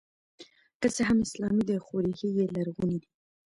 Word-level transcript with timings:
که 0.81 0.87
څه 0.95 1.01
هم 1.09 1.17
اسلامي 1.25 1.63
دی 1.69 1.77
خو 1.85 1.95
ریښې 2.05 2.29
یې 2.37 2.45
لرغونې 2.55 2.97
دي 3.01 3.09